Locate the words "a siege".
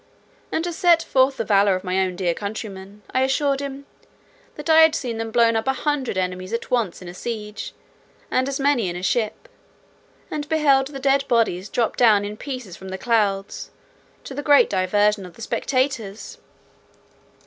7.07-7.75